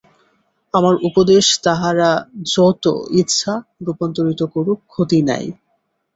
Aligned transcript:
আমার 0.73 0.95
উপদেশ 1.03 1.45
তাহারা 1.63 2.09
যত 2.51 2.85
ইচ্ছা 3.13 3.53
রূপান্তরিত 3.85 4.41
করুক, 4.53 4.79
ক্ষতি 4.87 5.19
নাই। 5.21 5.45